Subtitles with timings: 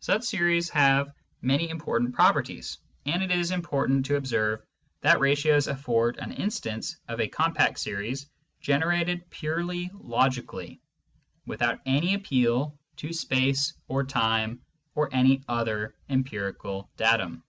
[0.00, 4.62] Such series have many important properties, and it is important to observe
[5.02, 8.24] that ratios afford an instance of a compact series
[8.62, 10.80] generated purely logically,
[11.44, 14.62] without any appeal to space or time
[14.94, 17.42] or any other empirical datum.